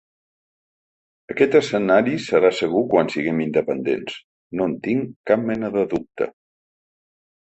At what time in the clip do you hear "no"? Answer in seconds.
4.61-4.69